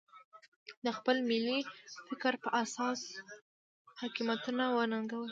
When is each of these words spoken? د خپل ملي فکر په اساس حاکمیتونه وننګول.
د 0.85 0.87
خپل 0.97 1.15
ملي 1.29 1.59
فکر 2.07 2.33
په 2.43 2.49
اساس 2.63 2.99
حاکمیتونه 3.99 4.63
وننګول. 4.77 5.29